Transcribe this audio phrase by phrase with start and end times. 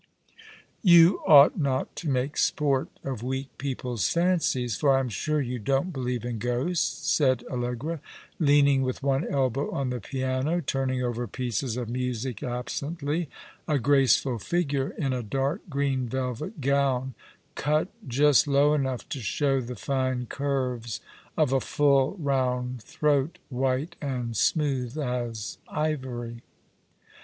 [0.97, 5.59] "You ought not to make sport of weak people's fancies, for I am sure you
[5.59, 7.99] don't believe in ghosts," said AUegra,
[8.39, 13.29] leaning with one elbow on the piano, turning over pieces of music absently,
[13.67, 17.13] a graceful figure in a dark green velvet gown,
[17.53, 20.99] cut just low enough to show the fine curves
[21.37, 26.41] of a full, round throat, white and smooth as ivory.